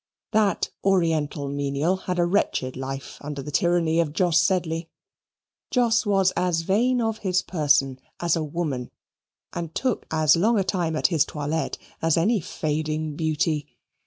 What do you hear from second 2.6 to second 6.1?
life under the tyranny of Jos Sedley. Jos